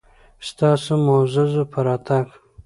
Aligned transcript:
ستاسو 0.49 0.91
معززو 1.05 1.63
په 1.71 1.79
راتګ 1.85 2.27